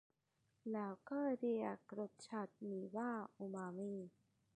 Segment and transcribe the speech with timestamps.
[0.71, 3.93] แล้วก็เรียกรสชาตินี้ว่าอูมามิ